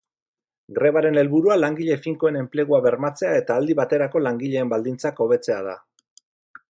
Grebaren 0.77 1.19
helburua 1.21 1.57
langile 1.59 1.97
finkoen 2.05 2.39
enplegua 2.39 2.79
bermatzea 2.85 3.35
eta 3.43 3.59
aldi 3.63 3.77
baterako 3.81 4.23
langileen 4.29 4.73
baldintzak 4.73 5.23
hobetzea 5.27 5.61
da. 5.69 5.77